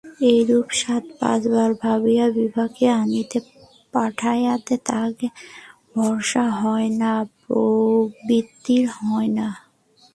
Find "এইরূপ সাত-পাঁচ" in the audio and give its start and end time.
0.29-1.41